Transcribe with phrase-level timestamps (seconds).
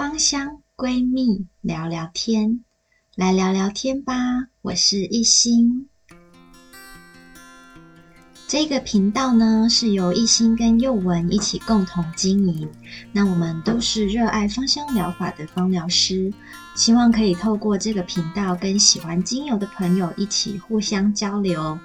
[0.00, 2.64] 芳香闺蜜聊聊天，
[3.16, 4.14] 来聊聊天吧。
[4.62, 5.90] 我是一心。
[8.48, 12.66] 这个频道呢，是由一心跟宥文一起共同经营。
[13.12, 16.32] 那我们都是热爱芳香疗法的芳疗师，
[16.74, 21.78] 希望可以透过这个频道，跟喜欢精油的朋友一起互相交流。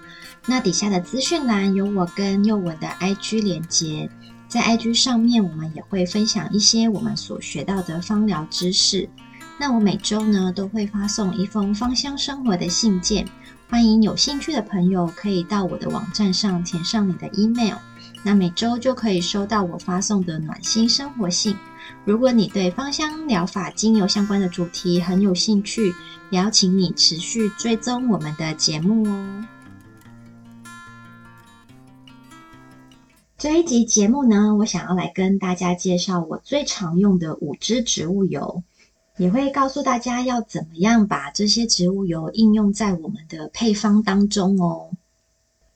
[0.46, 4.10] 那底下的资讯栏有我跟宥文的 IG 连接，
[4.48, 9.10] 在 IG 上面，我们也会分享一些我们所学到的芳疗知识。
[9.58, 13.26] 那我每周呢，都会发送一封芳香生活的信件。
[13.70, 17.78] 欢迎有兴趣的朋友可以到我的网站上填上你的 email，
[18.24, 21.58] 那每周就可以收到我发送的暖心生活信。
[22.04, 25.94] 如果你对芳香疗法、精油相关的主题很有兴趣，
[26.30, 29.46] 也邀请你持续追踪我们的节目哦。
[33.38, 38.64] 这一集节目呢，我想要来跟大家介绍我最常用的五支植物油。
[39.18, 44.90] 也会告诉大家要怎么样把这些植物油应用在我们的配方当中哦。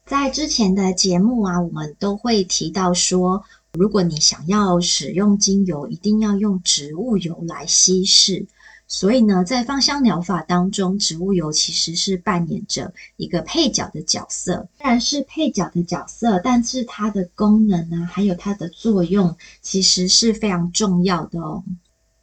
[0.05, 8.47] 在之前的节目啊，我们都会提到说，如果你想要使用精油，一定要用植物油来稀释。
[8.91, 14.67] 所以呢，在芳香疗法当中，植物油其实是扮演着一个配角的角色。
[14.79, 21.63] 虽然是配角的角色，但是它的功能呢，还有它的作用，其实是非常重要的哦。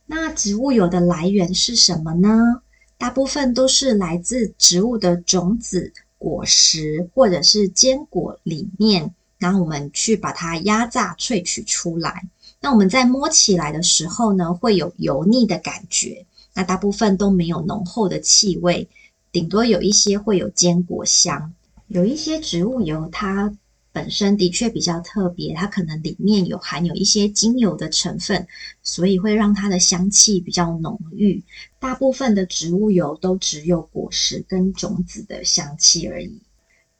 [0.06, 2.60] 那植物油的来源是什么呢？
[2.98, 12.28] 大部分都是来自植物的种子、果实或者是坚果里面，然后我们去把它压榨萃取出来。
[12.60, 16.26] 那我们在摸起来的时候呢，会有油腻的感觉。
[16.56, 18.88] 那大部分都没有浓厚的气味，
[19.30, 21.52] 顶多有一些会有坚果香。
[21.88, 23.54] 有一些植物油它
[23.92, 28.46] 本身的确比较特别，它可能里面有含有一些精油的成分，
[28.82, 31.42] 所以会让它的香气比较浓郁。
[31.78, 36.40] 大部分的植物油都只有果实跟种子的香气而已。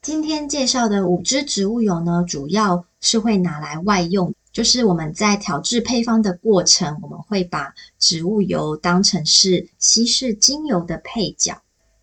[0.03, 11.61] 今天介绍的五支植物油呢，主要是会拿来外用，就是我们在调制配方的过程，我们会把植物油当成是稀释精油的配角。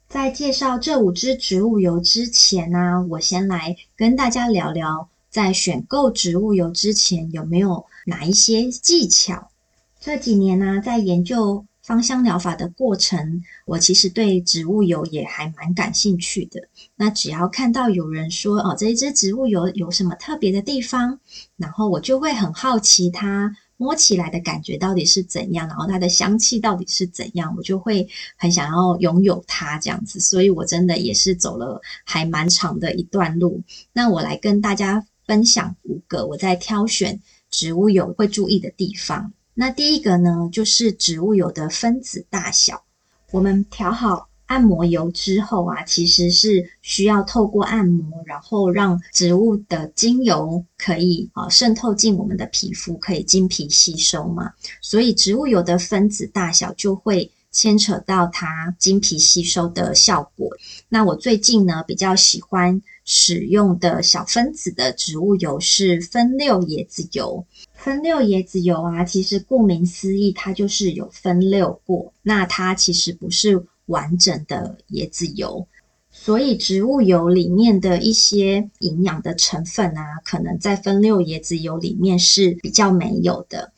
[0.08, 9.50] 在介绍这五支植物油之前呢、我先来跟大家聊聊，在选购植物油之前有没有哪一些技巧。
[9.98, 16.68] 这几年呢、在研究芳香疗法的过程，我其实对植物油也还蛮感兴趣的。
[16.96, 21.20] 那只要看到有人说哦，这一支植物油有什么特别的地方，
[21.56, 23.54] 然后我就会很好奇它。
[23.76, 25.66] 摸起来的感觉到底是怎样？
[25.66, 27.52] 然后它的香气到底是怎样？
[27.56, 33.60] 我就会很想要拥有它这样子，所以我真的也是走了还蛮长的一段路。
[33.92, 39.32] 那我来跟大家分享五个我在挑选植物油会注意的地方。
[39.54, 42.84] 那第一个呢，就是植物油的分子大小，
[43.30, 44.28] 我们调好。
[44.46, 54.52] 按摩油之后啊，其实是需要透过按摩，然后让植物的精油可以啊渗透进我们的皮肤，可以经皮吸收嘛。
[54.82, 60.50] 所以植物油的分子大小就会牵扯到它经皮吸收的效果。
[60.90, 67.46] 那我最近呢，比较喜欢使用的小分子的植物油是酚六椰子油。
[67.76, 72.12] 酚六椰子油啊，其实顾名思义，它就是有酚六过。
[72.22, 73.66] 那它其实不是。
[73.86, 75.68] 完整的椰子油，
[76.10, 83.73] 所以植物油里面的一些营养的成分啊，可能在酚六椰子油里面是比较没有的。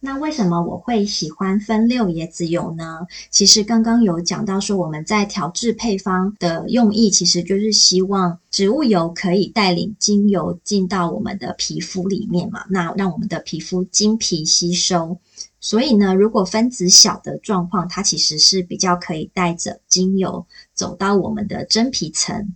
[0.00, 3.06] 那为什么我会喜欢分六椰子油呢？
[3.30, 15.18] 其实刚刚有讲到说，我们在调制配方的用意，其实就是希望植物油可以带领精油进到我们的皮肤里面嘛，那让我们的皮肤经皮吸收。
[15.60, 22.54] 所以呢，如果分子小的状况，它其实是比较可以带着精油走到我们的真皮层。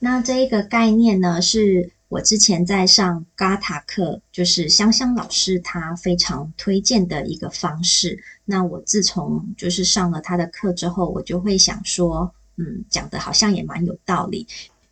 [0.00, 8.22] 那这一个概念呢，是我之前在上 GATA 课，就是香香老师他非常推荐的一个方式。
[8.44, 14.46] 那我自从就是上了他的课之后，我就会想说，嗯，讲的好像也蛮有道理。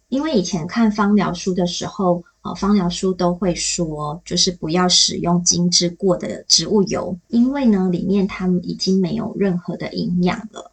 [0.09, 10.73] 因为以前看芳疗书的时候，呃，芳疗书都会说，就是不要使用精制过的植物油，因为呢，里面它们已经没有任何的营养了。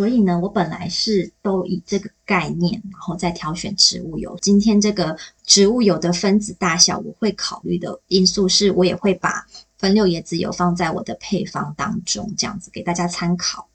[0.00, 4.34] 所以呢，我本来是都以这个概念，然后再挑选植物油。
[4.40, 5.14] 今天这个
[5.44, 13.68] 植物油的分子大小，我会考虑的因素是，我也会把分六椰子油放在我的配方当中，这样子给大家参考。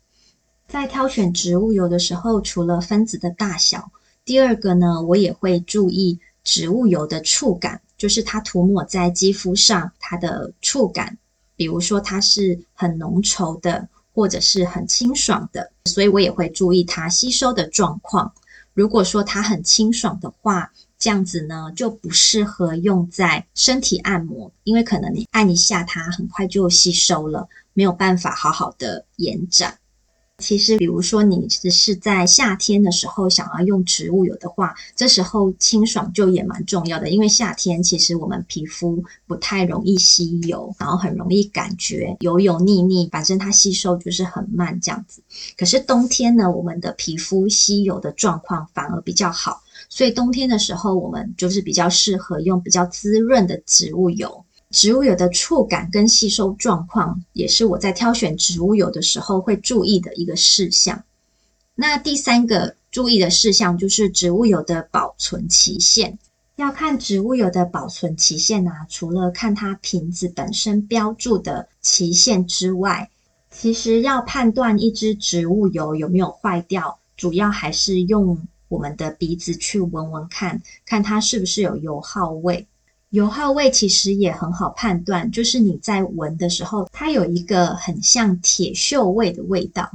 [0.68, 3.92] 在挑选植物油的时候，除了分子的大小，
[4.25, 11.19] 第二个呢，我也会注意植物油的触感，就是它涂抹在肌肤上，它的触感
[11.56, 18.33] 比如说它是很浓稠的，或者是很清爽的，所以我也会注意它吸收的状况。
[18.73, 29.77] 如果说它很清爽的话，这样子呢就不适合用在身体按摩，因为可能你按一下它，很快就吸收了，没有办法好好的延展。
[30.40, 37.10] 其实，比如说你只是在夏天的时候想要用植物油的话，这时候清爽就也蛮重要的。
[37.10, 45.24] 因为夏天其实我们皮肤不太容易吸油，然后很容易感觉油油腻腻，反正它吸收就是很慢这样子。
[45.58, 54.44] 可是冬天呢，我们的皮肤吸油的状况反而比较好，所以冬天的时候我们就是比较适合用比较滋润的植物油。
[54.75, 61.01] 植物油的触感跟吸收状况，也是我在挑选植物油的时候会注意的一个事项。
[61.75, 66.19] 那第三个注意的事项就是植物油的保存期限。
[66.57, 73.10] 要看植物油的保存期限啊，除了看它瓶子本身标注的期限之外，
[73.50, 82.68] 其实要判断一支植物油有没有坏掉，主要还是用我们的鼻子去闻闻看，看它是不是有油耗味。
[83.15, 89.89] 油耗味其实也很好判断，就是你在闻的时候，它有一个很像铁锈味的味道。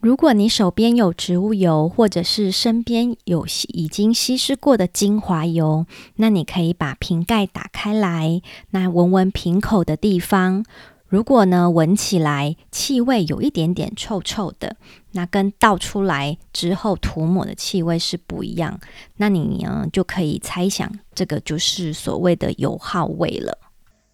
[0.00, 5.86] 如果你手边有植物油，或者是身边有已经稀释过的精华油，
[6.16, 10.64] 那你可以把瓶盖打开来，那闻闻瓶口的地方。
[11.10, 14.76] 如果呢，闻起来气味有一点点臭臭的，
[15.10, 18.78] 那跟倒出来之后涂抹的气味是不一样，
[19.16, 23.58] 那你呢就可以猜想，这个就是所谓的油耗味了。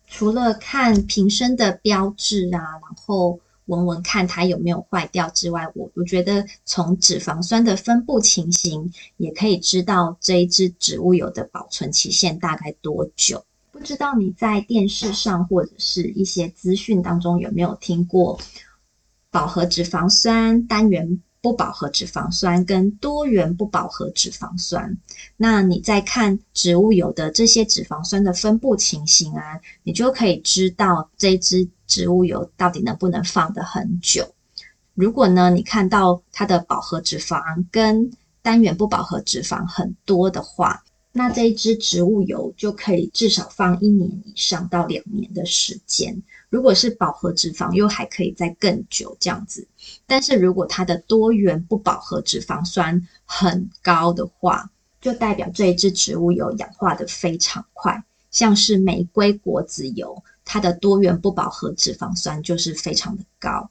[0.07, 13.45] 除了看瓶身的标志啊，然后闻闻看它有没有坏掉之外，我我觉得从脂肪酸的分布情形也可以知道这一支植物油的保存期限大概多久。
[13.77, 18.41] 不知道你在电视上或者是一些资讯当中有没有听过
[19.31, 24.97] 饱和脂肪酸、单元不饱和脂肪酸跟多元不饱和脂肪酸？
[25.37, 34.35] 那你在看植物油的这些脂肪酸的分布情形啊，你就可以知道这支植物油到底能不能放得很久。
[34.95, 40.83] 如果呢，你看到它的饱和脂肪跟单元不饱和脂肪很多的话，
[41.19, 46.23] 那这一支植物油就可以至少放一年以上到两年的时间。
[46.51, 49.67] 如果是饱和脂肪，又还可以再更久这样子。
[50.07, 54.71] 但是如果它的多元不饱和脂肪酸很高的话，
[55.01, 58.05] 就代表这一支植物油氧化得非常快。
[58.31, 63.71] 像是玫瑰果籽油，它的多元不饱和脂肪酸就是非常的高。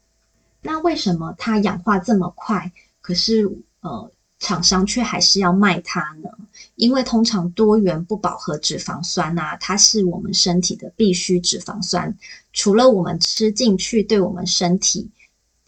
[0.64, 2.72] 那为什么它氧化这么快？
[3.02, 3.48] 可是
[3.82, 4.12] 呃。
[4.46, 6.30] 厂商却还是要卖它呢，
[6.76, 12.16] 因为通常多元不饱和脂肪酸啊，它是我们身体的必需脂肪酸。
[12.54, 15.10] 除了我们吃进去对我们身体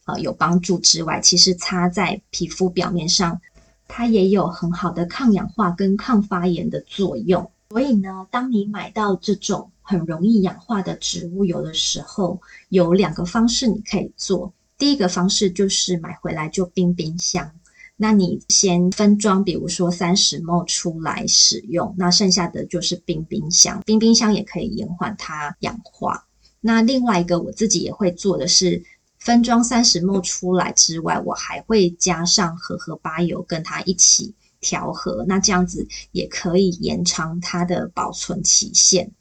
[0.06, 3.42] 呃有帮助之外，其实擦在皮肤表面上，
[3.88, 7.50] 它也有很好的抗氧化跟抗发炎的作用。
[7.72, 12.40] 所以呢，当你买到这种很容易氧化的植物油的时候，
[12.70, 14.54] 有两个方式你可以做。
[14.78, 17.50] 第一个方式就是买回来就冰冰箱。
[18.00, 26.28] 那你先分装，比如说三十 ml 出来使用，那剩下的就是冰冰箱，冰冰箱也可以延缓它氧化。
[26.62, 28.84] 那另外一个我自己也会做的是，
[29.18, 39.12] 分装三十 ml 出来之外，我还会加上荷荷巴油跟它一起调和，那这样子也可以延长它的保存期限。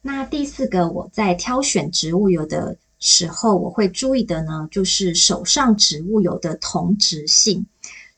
[0.00, 7.66] 那第四个我在挑选植物油的时候，我会注意的呢，就是手上植物油的同质性。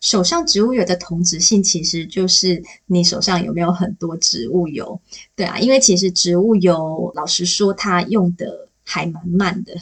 [0.06, 5.00] 手上植物油的同质性，其实就是你手上有没有很多植物油，
[5.34, 9.74] 对啊，因为其实植物油，老实说，它用的还蛮慢的。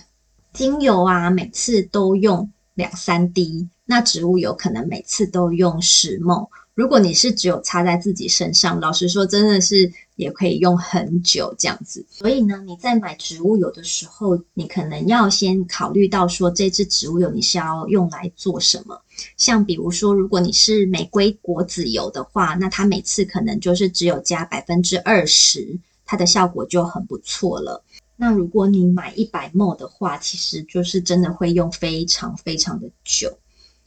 [0.55, 6.49] 精油啊，每次都用两三滴，那植物油可能每次都用十 ml。
[6.73, 12.05] 如果你是只有擦在自己身上，老实说，真的是也可以用很久这样子。
[12.09, 19.01] 所以呢，你在买植物油的时候，你可能要先考虑到说，这支植物油你是要用来做什么。
[19.37, 27.83] 像比如说，如果你是玫瑰果籽油的话，那它每次可能就是只有加百分之二十，它的效果就很不错了。
[28.17, 33.37] 那如果你买一百 ml 的话，其实就是真的会用非常非常的久。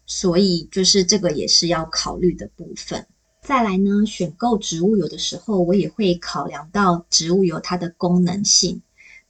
[0.06, 3.06] 所以，就是这个也是要考虑的部分。
[3.48, 8.82] 再来呢，选购植物油的时候，我也会考量到植物油它的功能性。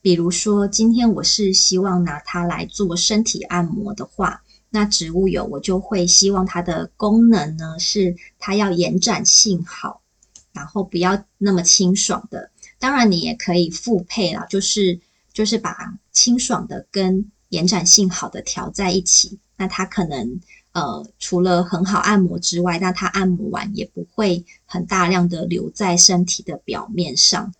[0.01, 10.01] 比如说，今天我是希望拿它来做身体按摩的话，那植物油我就会希望它的功能呢是它要延展性好，
[10.51, 12.49] 然后不要那么清爽的。
[12.79, 14.99] 当然，你也可以复配啦，就是
[15.31, 20.39] 就是把清爽的跟延展性好的调在一起，那它可能
[20.71, 27.53] 呃除了很好按摩之外，那它按摩完也不会很大量的留在身体的表面上。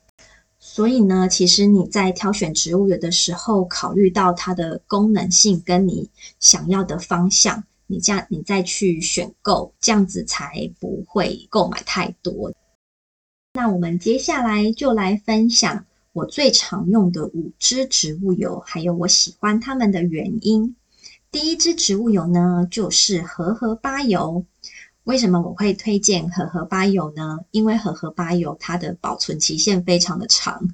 [0.60, 12.54] 所以呢，其实你在挑选植物油的时候，考虑到它的功能性跟你想要的方向，你这样你再去选购，这样子才不会购买太多。
[13.54, 20.76] 那我们接下来就来分享我最常用的五支植物油，还有我喜欢它们的原因。
[21.32, 24.46] 第一支植物油呢，就是荷荷巴油。
[25.04, 27.40] 为什么我会推荐荷荷巴油呢？
[27.52, 30.70] 因为荷荷巴油它的保存期限非常的长。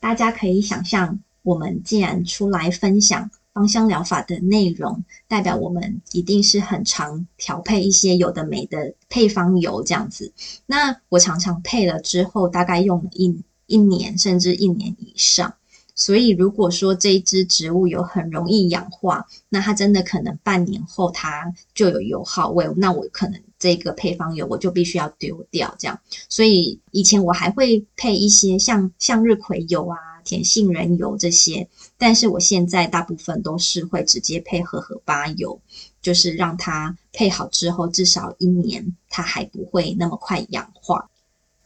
[0.00, 10.32] 大家可以想象，我们既然出来分享芳香疗法的内容，代表我们一定是很常调配一些有的没的配方油这样子。
[10.66, 15.54] 那我常常配了之后，大概用了一一年甚至一年以上。
[15.98, 25.74] 所以，如果说这一支植物油很容易氧化，那它真的可能半年后它就有油耗味，那我可能这个配方油我就必须要丢掉。
[25.76, 35.60] 这样，所以以前我还会配一些像向日葵油啊、甜杏仁油这些，但是我现在大部分都是会直接配荷荷巴油，
[36.00, 41.10] 就是让它配好之后至少一年它还不会那么快氧化。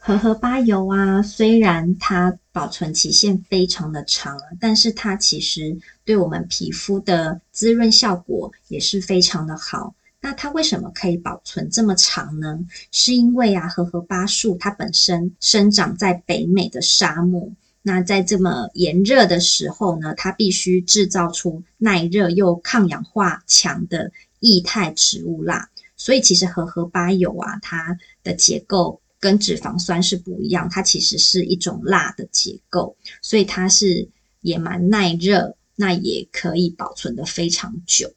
[0.05, 9.95] 荷荷巴油啊，虽然它保存期限非常的长，但是它其实对我们皮肤的滋润效果也是非常的好。
[10.19, 12.59] 那它为什么可以保存这么长呢？
[12.91, 17.49] 是因为啊，荷荷巴树它本身生长在北美的沙漠，
[17.81, 25.69] 那在这么炎热的时候呢，它必须制造出耐热又抗氧化强的液态植物蜡。
[25.95, 28.99] 所以其实荷荷巴油啊，它的结构。
[29.23, 34.09] 跟脂肪酸是不一样，它其实是一种蜡的结构，所以它是
[34.41, 38.11] 也蛮耐热，那也可以保存得非常久。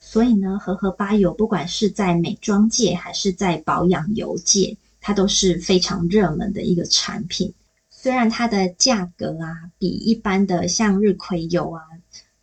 [0.00, 7.54] 所以呢，荷荷巴油不管是在美妆界还是在保养油界，它都是非常热门的一个产品。
[7.88, 11.82] 虽然它的价格啊，比一般的向日葵油啊、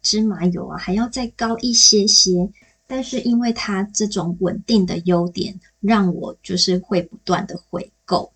[0.02, 2.50] 芝麻油啊还要再高一些些。
[2.92, 8.32] 但是因为它这种稳定的优点，让我就是会不断的回购。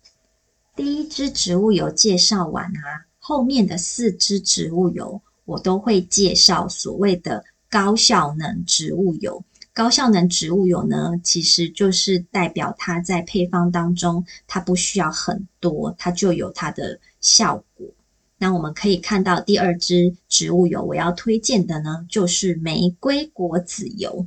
[0.76, 9.44] 第一支植物油介绍完啊，后面的四支植物油我都会介绍所谓的高效能植物油。
[9.72, 17.86] 高效能植物油呢，其实就是代表它在配方当中，它不需要很多，它就有它的效果。
[18.38, 24.26] 那我们可以看到第二支植物油，我要推荐的呢，就是玫瑰果籽油。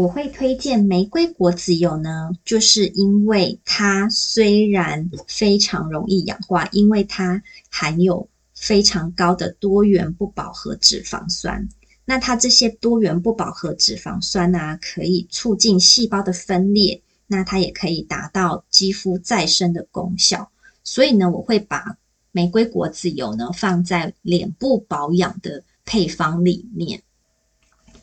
[0.00, 11.68] 我会推荐玫瑰果籽油呢，就是因为它虽然非常容易氧化，因为它含有非常高的多元不饱和脂肪酸。
[12.06, 20.50] 那它这些多元不饱和脂肪酸呢、可以促进细胞的分裂，那它也可以达到肌肤再生的功效。
[20.82, 21.98] 所以呢，我会把
[22.32, 27.02] 玫瑰果籽油呢放在脸部保养的配方里面。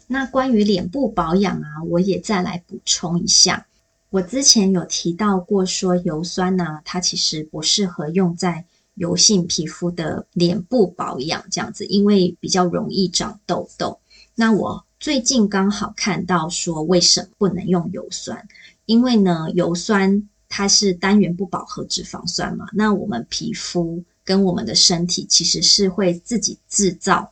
[0.08, 3.68] 那关于脸部保养啊，我也再来补充一下。
[4.10, 8.64] 我之前有提到过，说油酸呢，它其实不适合用在
[8.96, 14.00] 油性皮肤的脸部保养这样子，因为比较容易长痘痘。
[14.34, 18.48] 那我最近刚好看到说，为什么不能用油酸？
[18.86, 27.30] 因为呢，油酸它是单元不饱和脂肪酸嘛，那我们皮肤跟我们的身体其实是会自己制造。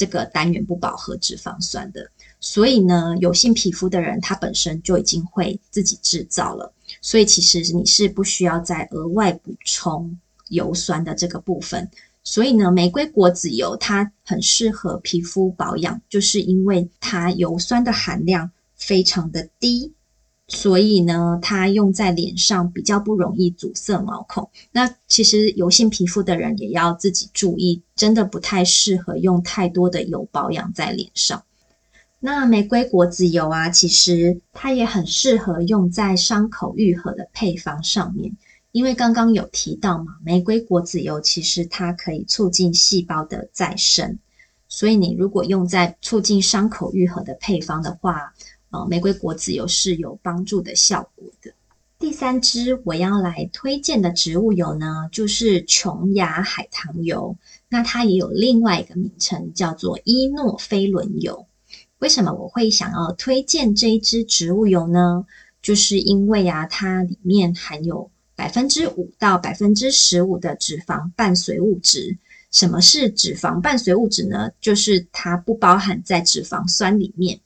[0.00, 11.86] 这个单元不饱和脂肪酸的，所以呢，油性皮肤的人他本身就已经会自己制造了，所以其实你是不需要再额外补充油酸的这个部分。
[12.24, 19.92] 所以呢，玫瑰果籽油它很适合皮肤保养，就是因为它油酸的含量非常的低。
[20.52, 24.50] 所以呢，它用在脸上比较不容易阻塞毛孔。
[24.72, 31.44] 那其实油性皮肤的人也要自己注意，真的不太适合用太多的油保养在脸上。
[32.18, 38.36] 那玫瑰果籽油啊，其实它也很适合用在伤口愈合的配方上面，
[38.72, 44.18] 因为刚刚有提到嘛，玫瑰果籽油其实它可以促进细胞的再生，
[44.68, 48.34] 所以你如果用在促进伤口愈合的配方的话，
[48.70, 51.52] 呃，玫瑰果籽油是有帮助的效果的。
[51.98, 57.36] 第三支我要来推荐的植物油呢，就是琼崖海棠油。
[57.68, 61.46] 那它也有另外一个名称，叫做伊诺菲伦油。
[61.98, 65.26] 为什么我会想要推荐这一支植物油呢？
[65.60, 72.16] 就是因为啊，它里面含有百分之五到百分之十五的脂肪伴随物质，
[72.50, 74.50] 什么是脂肪伴随物质呢？
[74.60, 77.38] 就是它不包含在脂肪酸里面。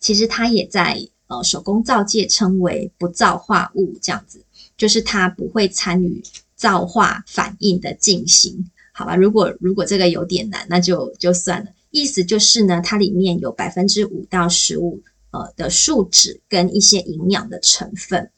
[0.00, 4.44] 其实它也在呃手工皂界称为不皂化物，这样子，
[4.76, 6.22] 就是它不会参与
[6.54, 8.70] 皂化反应的进行。
[8.92, 11.70] 好吧，如果如果这个有点难，那就就算了。
[11.90, 18.30] 意思就是呢，它里面有百分之五到十五呃的树脂跟一些营养的成分。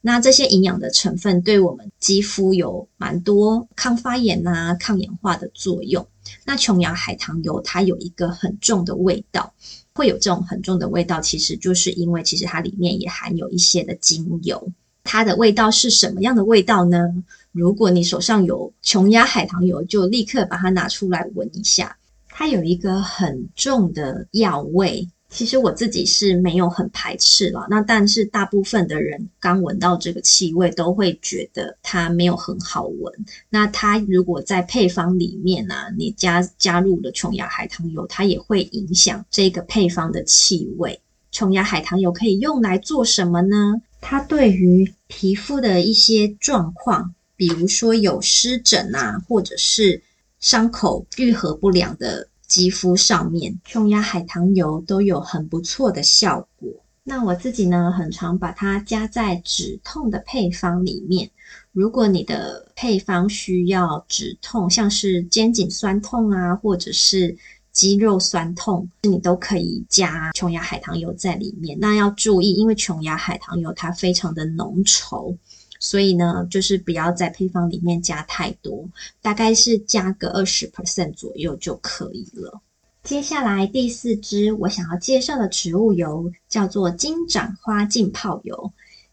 [0.00, 6.06] 那这些营养的成分对我们肌肤有蛮多抗发炎啊、抗氧化的作用。
[6.44, 9.52] 那琼瑶海棠油它有一个很重的味道，
[10.00, 14.72] 会有这种很重的味道，其实就是因为其实它里面也含有一些的精油。
[15.04, 17.22] 它的味道是什么样的味道呢？
[17.52, 21.98] 如果你手上有琼崖海棠油，就立刻把它拿出来闻一下，
[22.30, 25.06] 它有一个很重的药味。
[25.30, 33.14] 其实我自己是没有很排斥了，那但是大部分的人刚闻到这个气味都会觉得它没有很好闻。
[33.48, 41.00] 那它如果在配方里面呢、啊，你加加入了琼崖海棠油，它也会影响这个配方的气味。
[41.30, 43.80] 琼崖海棠油可以用来做什么呢？
[44.00, 50.02] 它对于皮肤的一些状况，比如说有湿疹啊，或者是
[50.40, 52.26] 伤口愈合不良的。
[52.50, 56.68] 肌肤上面，琼瑶海棠油都有很不错的效果。
[57.04, 61.30] 那我自己呢，很常把它加在止痛的配方里面。
[61.70, 67.36] 如果你的配方需要止痛，像是肩颈酸痛啊，或者是
[67.72, 71.78] 肌肉酸痛，你都可以加琼崖海棠油在里面。
[71.80, 75.36] 那要注意，因为琼崖海棠油它非常的浓稠。
[75.80, 78.88] 所以呢，就是不要在配方里面加太多，
[79.20, 82.60] 大概是加个二十 percent 左右就可以了。
[83.02, 88.72] 接下来第四支我想要介绍的植物油叫做金盏花浸泡油。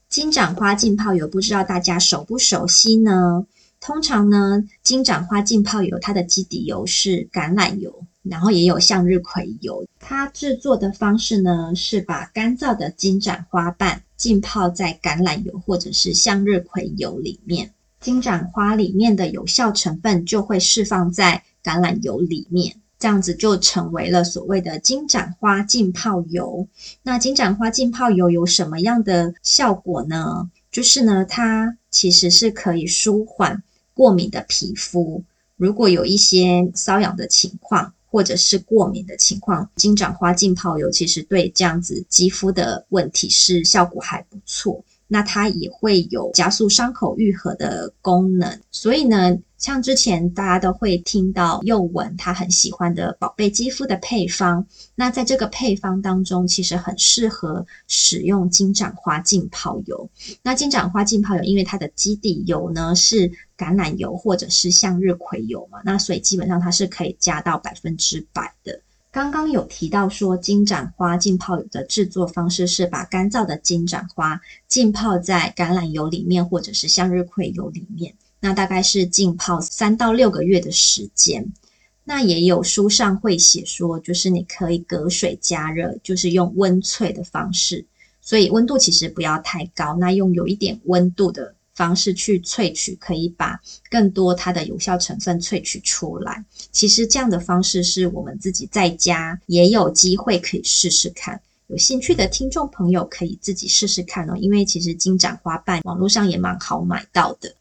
[0.10, 3.48] 金盏花浸泡油不知道大家熟不熟悉呢？
[3.80, 9.86] 通常呢，金盏花浸泡油它的基底油是橄榄油，然后也有向日葵油。
[10.00, 26.68] 它制作的方式呢，是把干燥的金盏花瓣浸泡在橄榄油或者是向日葵油里面，金盏花里面的有效成分就会释放在橄榄油里面，这样子就成为了所谓的金盏花浸泡油。
[27.04, 30.50] 那金盏花浸泡油有什么样的效果呢？
[30.72, 33.62] 就是呢，它其实是可以舒缓
[33.94, 35.24] 过敏的皮肤，
[35.56, 37.94] 如果有一些瘙痒的情况。
[38.10, 44.84] 或者是过敏的情况，金盏花浸泡油其实对这样子肌肤的问题是效果还不错。
[45.10, 60.10] 那它也会有加速伤口愈合的功能，所以呢，像之前大家都会听到幼文他很喜欢的宝贝肌肤的配方，那在这个配方当中，其实很适合使用金盏花浸泡油。
[60.44, 68.80] 那金盏花浸泡油，因为它的基底油呢是橄榄油或者是向日葵油嘛，那所以基本上它是可以加到百分之百的。
[69.10, 78.14] 刚刚有提到说，金盏花浸泡油的制作方式是把干燥的金盏花浸泡在橄榄油里面，或者是向日葵油里面。
[78.40, 81.54] 那大概是浸泡三到六个月的时间。
[82.04, 87.86] 那也有书上会写说，就是你可以隔水加热，就是用温萃的方式。
[88.22, 91.54] 所以温度其实不要太高，那用有一点温度的。
[91.78, 96.44] 方式去萃取，可以把更多它的有效成分萃取出来。
[96.72, 101.40] 其实这样的方式是我们自己在家也有机会可以试试看。
[101.68, 107.54] 有兴趣的听众朋友可以自己试试看哦，因为其实金盏花瓣网络上也蛮好买到的。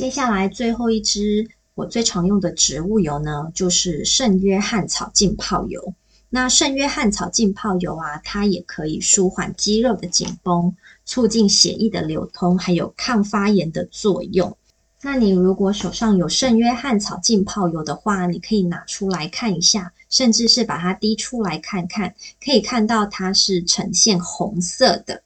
[0.00, 5.92] 接下来最后一支我最常用的植物油呢，就是圣约翰草浸泡油。
[6.30, 14.56] 那圣约翰草浸泡油啊，它也可以舒缓肌肉的紧绷，促进血液的流通，还有抗发炎的作用。
[15.02, 25.22] 那你如果手上有圣约翰草浸泡油的话，你可以拿出来看一下，甚至是把它滴出来看看，可以看到它是呈现红色的。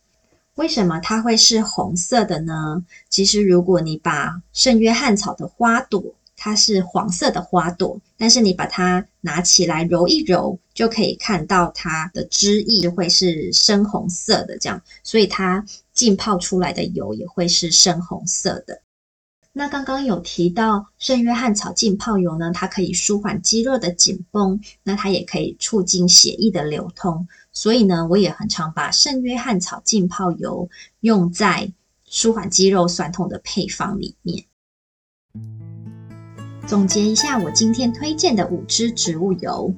[0.55, 2.85] 为什么它会是红色的呢？
[3.09, 18.81] 其实如果你把圣约翰草的花朵，它是黄色的花朵，但是你把它拿起来揉一揉，就可以看到它的汁液会是深红色的，这样，所以它浸泡出来的油也会是深红色的。
[19.57, 31.73] 那刚刚有提到圣约翰草浸泡油呢，它可以舒缓肌肉的紧绷，那它也可以促进血液的流通，所以呢，我也很常把圣约翰草浸泡油用在
[32.05, 34.45] 舒缓肌肉酸痛的配方里面。
[36.67, 39.73] 总结一下，我今天推荐的五支植物油，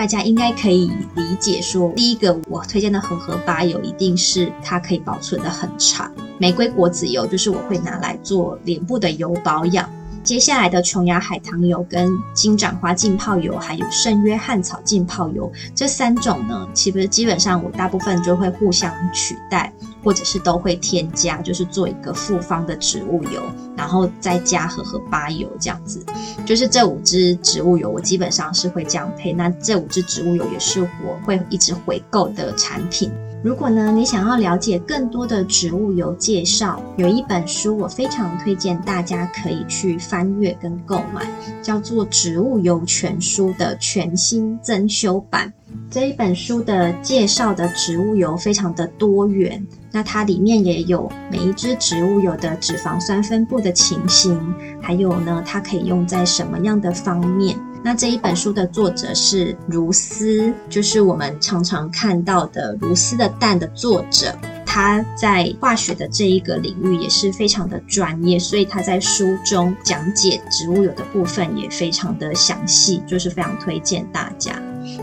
[0.00, 6.10] 大家应该可以理解说，第一个我推荐的荷荷巴油一定是它可以保存的很长。
[6.38, 9.86] 玫瑰果籽油就是我会拿来做脸部的油保养。
[10.22, 19.70] 接下来的琼崖海棠油、跟金盏花浸泡油，还有圣约翰草浸泡油这三种呢，其实基本上我大部分就会互相取代，
[20.02, 23.42] 或者是都会添加，就是做一个复方的植物油，
[23.76, 26.04] 然后再加荷荷巴油这样子。
[26.46, 29.32] 就是这五支植物油，我基本上是会这样配。
[29.32, 33.10] 那这五支植物油也是我会一直回购的产品。
[33.42, 41.26] 如果呢，你想要了解更多的植物油介绍，有一本书我非常推荐大家可以去翻阅跟购买，
[41.62, 45.50] 叫做《植物油全书》的全新增修版。
[45.90, 54.38] 这一本书的介绍的植物油非常的多元，那它里面也有每一支植物油的脂肪酸分布的情形，
[54.80, 57.58] 还有呢，它可以用在什么样的方面。
[57.82, 64.32] 那这一本书的作者是如斯，就是我们常常看到的《如斯的蛋》的作者。
[64.72, 74.54] 他在化学的这一个领域也是非常的专业，所以他在书中讲解植物油的部分也非常的详细，就是非常推荐大家。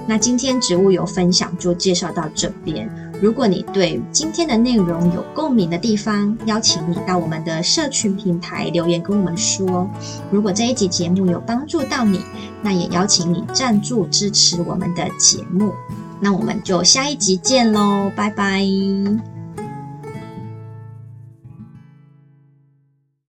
[0.08, 2.89] 那今天植物油分享就介绍到这边。
[3.21, 9.89] 如果你对今天的内容有共鸣的地方，邀请你到我们的社群平台留言跟我们说。
[10.32, 12.21] 如果这一集节目有帮助到你，
[12.62, 15.73] 那也邀请你赞助支持我们的节目。
[16.21, 19.37] 那我们就下一集见喽，拜拜。